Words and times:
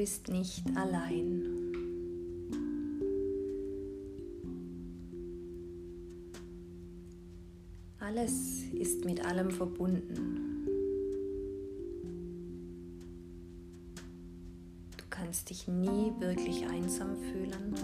bist 0.00 0.30
nicht 0.30 0.64
allein. 0.76 1.42
Alles 7.98 8.62
ist 8.72 9.04
mit 9.04 9.22
allem 9.22 9.50
verbunden. 9.50 10.66
Du 14.96 15.04
kannst 15.10 15.50
dich 15.50 15.68
nie 15.68 16.10
wirklich 16.18 16.66
einsam 16.66 17.14
fühlen, 17.18 17.74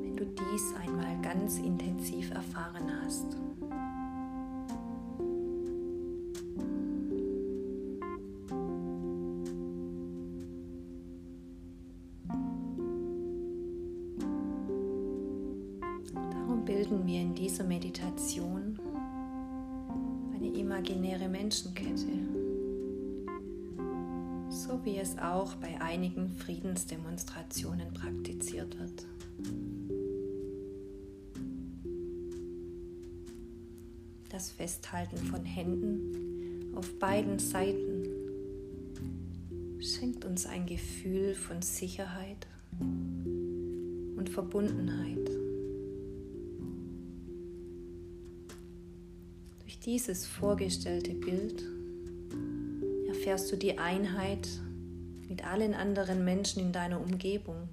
wenn 0.00 0.16
du 0.16 0.24
dies 0.24 0.74
einmal 0.82 1.20
ganz 1.20 1.58
intensiv 1.58 2.30
erfahren 2.30 2.90
hast. 3.04 3.36
Bilden 16.90 17.06
wir 17.06 17.20
in 17.20 17.34
dieser 17.34 17.62
Meditation 17.62 18.78
eine 20.34 20.48
imaginäre 20.48 21.28
Menschenkette, 21.28 22.08
so 24.48 24.84
wie 24.84 24.96
es 24.96 25.16
auch 25.18 25.54
bei 25.56 25.80
einigen 25.80 26.28
Friedensdemonstrationen 26.28 27.94
praktiziert 27.94 28.76
wird. 28.78 29.06
Das 34.30 34.50
Festhalten 34.50 35.18
von 35.18 35.44
Händen 35.44 36.74
auf 36.74 36.98
beiden 36.98 37.38
Seiten 37.38 38.08
schenkt 39.80 40.24
uns 40.24 40.46
ein 40.46 40.66
Gefühl 40.66 41.34
von 41.34 41.62
Sicherheit 41.62 42.48
und 42.80 44.28
Verbundenheit. 44.28 45.29
Dieses 49.84 50.26
vorgestellte 50.26 51.14
Bild 51.14 51.64
erfährst 53.08 53.50
du 53.50 53.56
die 53.56 53.78
Einheit 53.78 54.48
mit 55.28 55.46
allen 55.46 55.74
anderen 55.74 56.24
Menschen 56.24 56.60
in 56.60 56.72
deiner 56.72 57.00
Umgebung. 57.00 57.68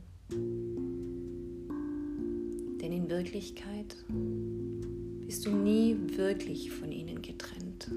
Denn 2.82 2.92
in 2.92 3.10
Wirklichkeit 3.10 3.96
bist 5.26 5.46
du 5.46 5.52
nie 5.52 5.98
wirklich 6.16 6.72
von 6.72 6.92
ihnen 6.92 7.22
getrennt. 7.22 7.90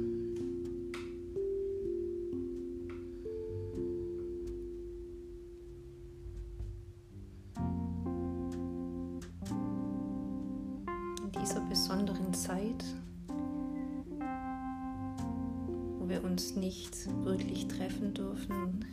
Wir 16.11 16.25
uns 16.25 16.57
nicht 16.57 17.07
wirklich 17.25 17.69
treffen 17.69 18.13
dürfen, 18.13 18.85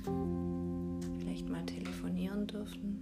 vielleicht 1.20 1.50
mal 1.50 1.66
telefonieren 1.66 2.46
dürfen, 2.46 3.00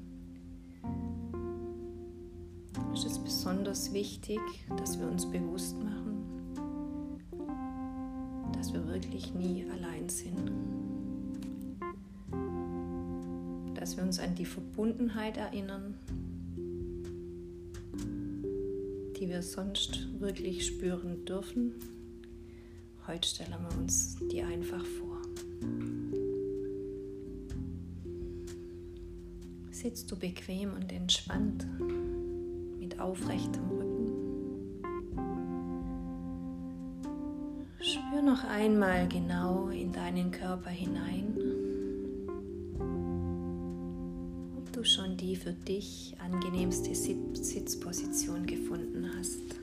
ist 2.94 3.06
es 3.06 3.20
besonders 3.20 3.92
wichtig, 3.92 4.40
dass 4.78 4.98
wir 4.98 5.08
uns 5.08 5.30
bewusst 5.30 5.76
machen, 5.84 7.20
dass 8.54 8.72
wir 8.72 8.88
wirklich 8.88 9.34
nie 9.34 9.66
allein 9.70 10.08
sind. 10.08 10.50
Dass 13.76 13.98
wir 13.98 14.04
uns 14.06 14.20
an 14.20 14.34
die 14.36 14.46
Verbundenheit 14.46 15.36
erinnern, 15.36 15.96
die 19.20 19.28
wir 19.28 19.44
sonst 19.44 20.08
wirklich 20.22 20.66
spüren 20.66 21.26
dürfen 21.26 21.74
Heute 23.08 23.28
stellen 23.28 23.54
wir 23.70 23.78
uns 23.78 24.18
die 24.32 24.42
einfach 24.42 24.84
vor. 24.84 25.22
Sitzt 29.70 30.12
du 30.12 30.16
bequem 30.16 30.74
und 30.74 30.92
entspannt 30.92 31.68
mit 32.80 33.00
aufrechtem 33.00 33.64
Rücken? 33.70 34.12
Spür 37.80 38.24
noch 38.24 38.44
einmal 38.44 39.08
genau 39.08 39.68
in 39.68 39.92
deinen 39.92 40.32
Körper 40.32 40.72
hinein, 40.72 41.38
ob 44.58 44.74
du 44.74 44.84
schon 44.84 45.16
die 45.16 45.36
für 45.36 45.54
dich 45.54 46.16
angenehmste 46.18 46.96
Sitzposition 46.96 48.48
gefunden 48.48 49.12
hast. 49.16 49.60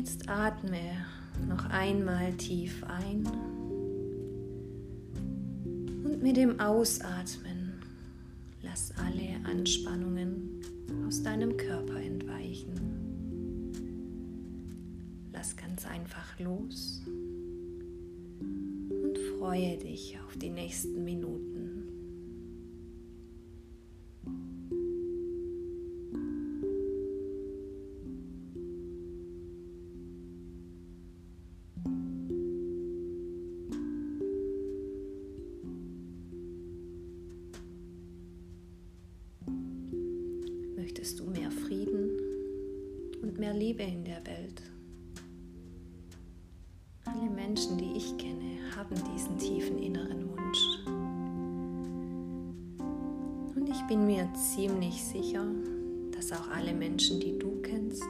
Jetzt 0.00 0.30
atme 0.30 0.80
noch 1.46 1.66
einmal 1.68 2.32
tief 2.32 2.82
ein 2.84 3.22
und 6.04 6.22
mit 6.22 6.38
dem 6.38 6.58
Ausatmen 6.58 7.82
lass 8.62 8.94
alle 8.96 9.44
Anspannungen 9.44 10.62
aus 11.06 11.22
deinem 11.22 11.54
Körper 11.54 12.00
entweichen. 12.00 12.80
Lass 15.34 15.54
ganz 15.54 15.84
einfach 15.84 16.40
los 16.40 17.02
und 18.38 19.18
freue 19.38 19.76
dich 19.76 20.16
auf 20.26 20.34
die 20.38 20.48
nächsten 20.48 21.04
Minuten. 21.04 21.49
Liebe 43.60 43.82
in 43.82 44.04
der 44.04 44.26
Welt? 44.26 44.62
Alle 47.04 47.28
Menschen, 47.28 47.76
die 47.76 47.92
ich 47.94 48.16
kenne, 48.16 48.56
haben 48.74 48.94
diesen 49.12 49.36
tiefen 49.36 49.78
inneren 49.78 50.30
Wunsch. 50.30 50.78
Und 53.54 53.68
ich 53.68 53.82
bin 53.86 54.06
mir 54.06 54.26
ziemlich 54.32 55.04
sicher, 55.04 55.44
dass 56.16 56.32
auch 56.32 56.48
alle 56.48 56.72
Menschen, 56.72 57.20
die 57.20 57.38
du 57.38 57.60
kennst, 57.60 58.08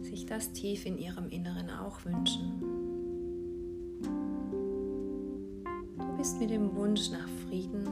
sich 0.00 0.24
das 0.24 0.50
tief 0.52 0.86
in 0.86 0.96
ihrem 0.96 1.28
Inneren 1.28 1.68
auch 1.68 2.02
wünschen. 2.06 2.62
Du 5.98 6.16
bist 6.16 6.40
mit 6.40 6.48
dem 6.48 6.74
Wunsch 6.74 7.10
nach 7.10 7.28
Frieden 7.46 7.86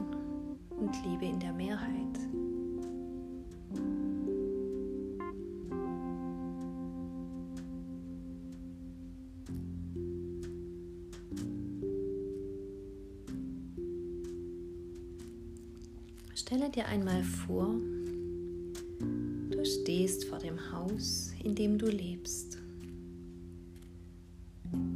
und 0.71 0.95
Liebe 1.05 1.25
in 1.25 1.39
der 1.39 1.53
Mehrheit. 1.53 2.17
Dir 16.75 16.87
einmal 16.87 17.23
vor, 17.23 17.75
du 19.51 19.63
stehst 19.65 20.25
vor 20.25 20.39
dem 20.39 20.57
Haus, 20.71 21.31
in 21.43 21.53
dem 21.53 21.77
du 21.77 21.85
lebst. 21.85 22.57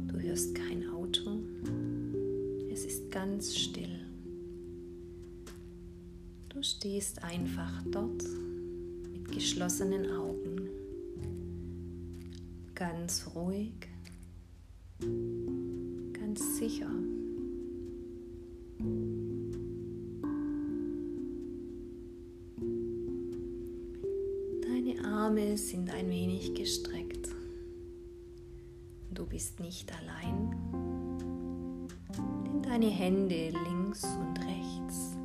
Du 0.08 0.18
hörst 0.18 0.56
kein 0.56 0.88
Auto, 0.88 1.38
es 2.72 2.84
ist 2.84 3.10
ganz 3.12 3.54
still. 3.54 4.00
Du 6.48 6.62
stehst 6.62 7.22
einfach 7.22 7.82
dort 7.92 8.24
mit 9.12 9.30
geschlossenen 9.30 10.10
Augen, 10.10 10.68
ganz 12.74 13.24
ruhig, 13.36 13.72
ganz 16.12 16.58
sicher. 16.58 16.90
Arme 25.38 25.56
sind 25.56 25.90
ein 25.90 26.10
wenig 26.10 26.54
gestreckt. 26.54 27.28
Du 29.12 29.24
bist 29.24 29.60
nicht 29.60 29.90
allein, 29.92 30.50
denn 32.44 32.62
deine 32.62 32.90
Hände 32.90 33.50
links 33.50 34.04
und 34.04 34.38
rechts 34.38 35.16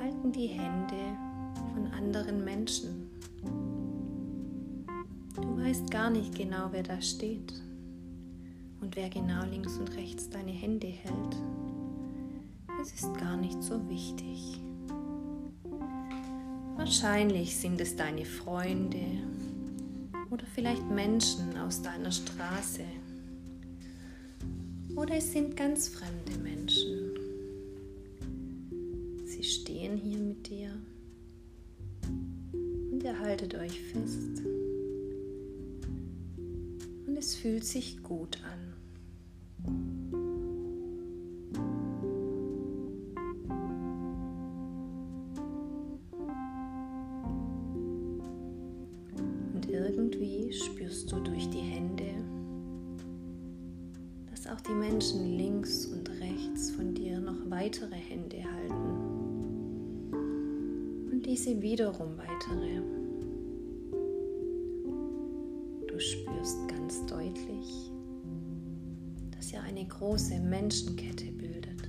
halten 0.00 0.32
die 0.32 0.48
Hände 0.48 1.16
von 1.72 1.86
anderen 1.92 2.44
Menschen. 2.44 3.08
weißt 5.56 5.90
gar 5.90 6.10
nicht 6.10 6.34
genau, 6.34 6.68
wer 6.70 6.82
da 6.82 7.00
steht 7.00 7.54
und 8.80 8.94
wer 8.94 9.08
genau 9.08 9.44
links 9.50 9.78
und 9.78 9.94
rechts 9.96 10.28
deine 10.28 10.52
Hände 10.52 10.86
hält. 10.86 11.36
Es 12.80 12.92
ist 12.92 13.14
gar 13.18 13.36
nicht 13.38 13.62
so 13.62 13.88
wichtig. 13.88 14.60
Wahrscheinlich 16.78 17.56
sind 17.56 17.80
es 17.80 17.96
deine 17.96 18.24
Freunde 18.24 19.04
oder 20.30 20.46
vielleicht 20.54 20.88
Menschen 20.88 21.56
aus 21.58 21.82
deiner 21.82 22.12
Straße. 22.12 22.84
Oder 24.94 25.16
es 25.16 25.32
sind 25.32 25.56
ganz 25.56 25.88
fremde 25.88 26.38
Menschen. 26.40 27.10
Sie 29.26 29.42
stehen 29.42 29.96
hier 29.96 30.18
mit 30.18 30.48
dir 30.48 30.70
und 32.92 33.02
ihr 33.02 33.18
haltet 33.18 33.56
euch 33.56 33.80
fest. 33.80 34.44
Und 37.08 37.16
es 37.18 37.34
fühlt 37.34 37.64
sich 37.64 38.04
gut 38.04 38.38
an. 38.44 38.77
Auch 54.48 54.60
die 54.60 54.72
Menschen 54.72 55.36
links 55.36 55.86
und 55.86 56.08
rechts 56.20 56.70
von 56.70 56.94
dir 56.94 57.20
noch 57.20 57.50
weitere 57.50 57.94
Hände 57.94 58.42
halten 58.42 60.12
und 61.10 61.26
diese 61.26 61.60
wiederum 61.60 62.16
weitere. 62.16 62.82
Du 65.86 65.98
spürst 65.98 66.56
ganz 66.68 67.04
deutlich, 67.06 67.90
dass 69.36 69.52
ihr 69.52 69.62
eine 69.62 69.84
große 69.86 70.38
Menschenkette 70.40 71.26
bildet. 71.32 71.88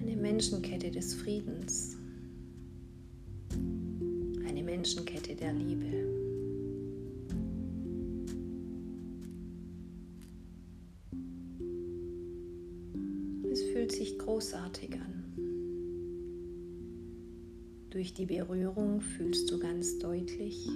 Eine 0.00 0.16
Menschenkette 0.16 0.90
des 0.90 1.14
Friedens 1.14 1.96
Menschenkette 4.64 5.36
der 5.36 5.52
Liebe. 5.52 6.13
Großartig 14.24 14.94
an. 14.94 15.24
Durch 17.90 18.14
die 18.14 18.26
Berührung 18.26 19.00
fühlst 19.00 19.50
du 19.50 19.58
ganz 19.58 19.98
deutlich, 19.98 20.66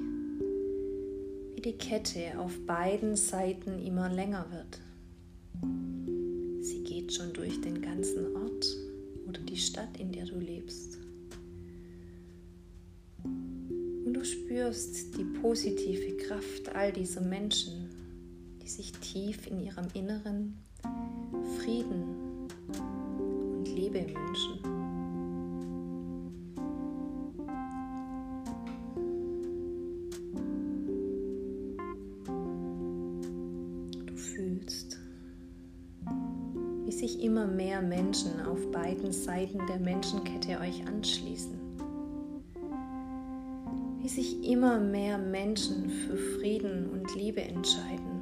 wie 1.55 1.61
die 1.61 1.77
Kette 1.77 2.39
auf 2.39 2.53
beiden 2.67 3.17
Seiten 3.17 3.85
immer 3.85 4.09
länger 4.09 4.47
wird. 4.53 4.81
Sie 6.65 6.85
geht 6.85 7.13
schon 7.13 7.33
durch 7.33 7.61
den 7.61 7.81
ganzen 7.81 8.37
Ort 8.37 8.67
oder 9.27 9.41
die 9.41 9.57
Stadt, 9.57 9.99
in 9.99 10.13
der 10.13 10.27
du 10.27 10.39
lebst. 10.39 10.99
du 14.19 14.25
spürst 14.25 15.17
die 15.17 15.25
positive 15.41 16.17
Kraft 16.17 16.75
all 16.75 16.93
dieser 16.93 17.21
Menschen, 17.21 17.89
die 18.61 18.69
sich 18.69 18.91
tief 18.91 19.47
in 19.47 19.61
ihrem 19.61 19.87
Inneren 19.95 20.59
Frieden 21.61 22.03
und 22.03 22.18
Liebe 23.89 24.07
wünschen. 24.15 24.59
Du 34.07 34.15
fühlst, 34.15 34.99
wie 36.85 36.93
sich 36.93 37.23
immer 37.23 37.47
mehr 37.47 37.81
Menschen 37.81 38.43
auf 38.45 38.71
beiden 38.71 39.13
Seiten 39.13 39.59
der 39.67 39.79
Menschenkette 39.79 40.61
euch 40.61 40.87
anschließen 40.87 41.59
wie 44.01 44.09
sich 44.09 44.49
immer 44.49 44.79
mehr 44.79 45.19
Menschen 45.19 45.91
für 45.91 46.17
Frieden 46.17 46.89
und 46.89 47.15
Liebe 47.15 47.43
entscheiden. 47.43 48.18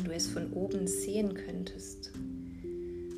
Wenn 0.00 0.08
du 0.08 0.16
es 0.16 0.28
von 0.28 0.50
oben 0.54 0.86
sehen 0.86 1.34
könntest, 1.34 2.10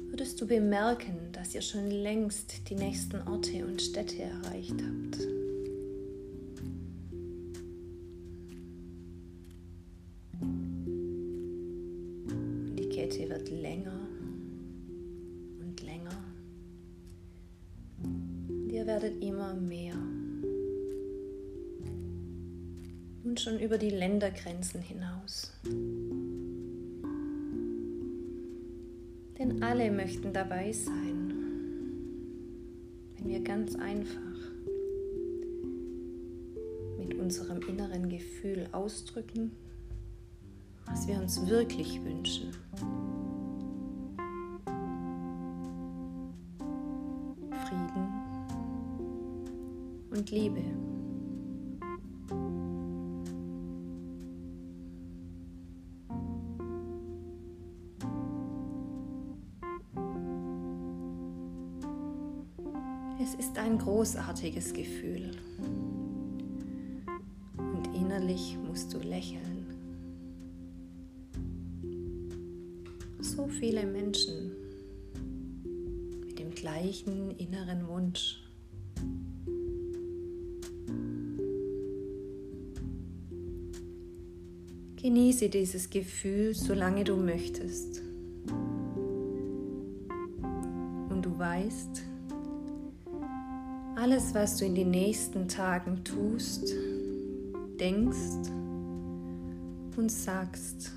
würdest 0.09 0.41
du 0.41 0.49
bemerken, 0.49 1.15
dass 1.31 1.55
ihr 1.55 1.63
schon 1.63 1.89
längst 1.89 2.69
die 2.69 2.75
nächsten 2.75 3.21
Orte 3.29 3.65
und 3.65 3.81
Städte 3.81 4.23
erreicht 4.23 4.75
habt. 4.75 5.19
Die 12.79 12.89
Kette 12.89 13.29
wird 13.31 13.49
länger 13.49 14.03
ihr 18.83 18.89
werdet 18.89 19.23
immer 19.23 19.55
mehr. 19.55 19.95
Und 23.23 23.41
schon 23.41 23.61
über 23.61 23.79
die 23.79 23.91
Ländergrenzen 23.91 24.83
hinaus. 24.83 25.53
Alle 29.63 29.91
möchten 29.91 30.33
dabei 30.33 30.73
sein, 30.73 31.33
wenn 33.17 33.29
wir 33.29 33.41
ganz 33.41 33.77
einfach 33.77 34.11
mit 36.99 37.15
unserem 37.15 37.63
inneren 37.69 38.09
Gefühl 38.09 38.67
ausdrücken, 38.73 39.53
was 40.87 41.07
wir 41.07 41.17
uns 41.17 41.47
wirklich 41.49 42.03
wünschen. 42.05 42.51
und 50.11 50.31
Liebe. 50.31 50.92
Es 63.23 63.35
ist 63.35 63.57
ein 63.57 63.79
großartiges 63.79 64.73
Gefühl 64.73 65.31
und 67.57 67.87
innerlich 67.95 68.59
musst 68.67 68.93
du 68.93 68.99
lächeln. 68.99 69.65
So 73.21 73.47
viele 73.47 73.87
Menschen 73.87 74.51
mit 76.27 76.37
dem 76.41 76.51
gleichen 76.53 77.31
inneren 77.39 77.87
Wunsch. 77.87 78.43
Genieße 84.97 85.49
dieses 85.49 85.89
Gefühl, 85.91 86.55
solange 86.55 87.05
du 87.05 87.15
möchtest. 87.15 88.03
Und 91.09 91.23
du 91.23 91.39
weißt, 91.39 92.03
alles, 94.03 94.35
was 94.35 94.57
du 94.57 94.65
in 94.65 94.75
den 94.75 94.91
nächsten 94.91 95.47
Tagen 95.47 96.03
tust, 96.03 96.75
denkst 97.79 98.51
und 99.97 100.11
sagst, 100.11 100.91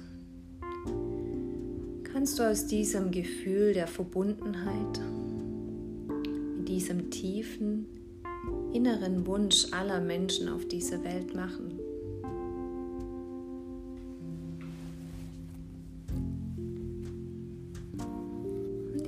kannst 2.04 2.40
du 2.40 2.50
aus 2.50 2.66
diesem 2.66 3.12
Gefühl 3.12 3.74
der 3.74 3.86
Verbundenheit, 3.86 5.00
in 6.58 6.66
diesem 6.66 7.12
tiefen 7.12 7.86
inneren 8.74 9.28
Wunsch 9.28 9.68
aller 9.72 10.02
Menschen 10.02 10.50
auf 10.50 10.68
dieser 10.68 11.04
Welt 11.04 11.36
machen. 11.36 11.80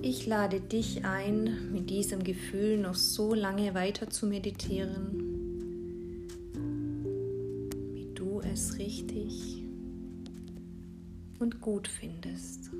Ich 0.08 0.26
lade 0.26 0.62
dich 0.62 1.04
ein, 1.04 1.74
mit 1.74 1.90
diesem 1.90 2.24
Gefühl 2.24 2.78
noch 2.78 2.96
so 2.96 3.34
lange 3.34 3.74
weiter 3.74 4.10
zu 4.10 4.26
meditieren, 4.26 6.30
wie 7.94 8.08
du 8.16 8.40
es 8.40 8.78
richtig 8.78 9.66
und 11.40 11.60
gut 11.60 11.90
findest. 11.90 12.72